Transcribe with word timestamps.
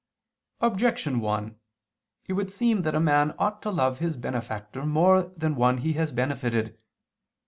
Objection 0.61 1.19
1: 1.19 1.57
It 2.25 2.33
would 2.33 2.49
seem 2.49 2.81
that 2.81 2.95
a 2.95 2.99
man 2.99 3.35
ought 3.37 3.61
to 3.61 3.69
love 3.69 3.99
his 3.99 4.17
benefactor 4.17 4.83
more 4.83 5.31
than 5.37 5.53
one 5.55 5.77
he 5.77 5.93
has 5.93 6.11
benefited. 6.11 6.75